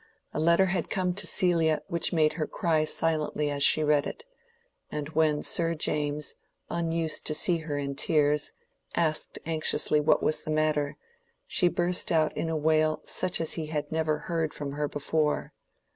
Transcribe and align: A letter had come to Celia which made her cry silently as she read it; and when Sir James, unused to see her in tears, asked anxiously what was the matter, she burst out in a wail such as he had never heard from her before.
A 0.33 0.39
letter 0.39 0.65
had 0.65 0.89
come 0.89 1.13
to 1.13 1.27
Celia 1.27 1.83
which 1.85 2.11
made 2.11 2.33
her 2.33 2.47
cry 2.47 2.85
silently 2.85 3.51
as 3.51 3.61
she 3.61 3.83
read 3.83 4.07
it; 4.07 4.23
and 4.91 5.09
when 5.09 5.43
Sir 5.43 5.75
James, 5.75 6.33
unused 6.71 7.27
to 7.27 7.35
see 7.35 7.57
her 7.59 7.77
in 7.77 7.93
tears, 7.93 8.51
asked 8.95 9.37
anxiously 9.45 9.99
what 9.99 10.23
was 10.23 10.41
the 10.41 10.49
matter, 10.49 10.97
she 11.45 11.67
burst 11.67 12.11
out 12.11 12.35
in 12.35 12.49
a 12.49 12.57
wail 12.57 13.03
such 13.05 13.39
as 13.39 13.53
he 13.53 13.67
had 13.67 13.91
never 13.91 14.17
heard 14.17 14.55
from 14.55 14.71
her 14.71 14.87
before. 14.87 15.53